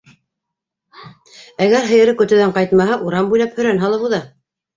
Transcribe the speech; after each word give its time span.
Әгәр 1.65 1.85
һыйыры 1.89 2.15
көтөүҙән 2.23 2.55
ҡайтмаһа, 2.57 2.99
урам 3.11 3.31
буйлап 3.35 3.55
һөрән 3.61 3.83
һалып 3.87 4.09
уҙа: 4.11 4.23